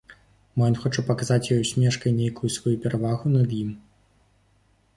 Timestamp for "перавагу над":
2.85-3.49